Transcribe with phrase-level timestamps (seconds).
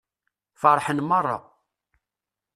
[0.61, 1.37] Feṛḥen meṛṛa.